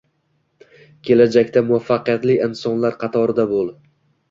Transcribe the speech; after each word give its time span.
Kelajakda 1.09 1.63
muvaffaqiyatli 1.67 2.39
insonlar 2.49 2.99
qatorida 3.07 3.49
bo'l 3.55 3.73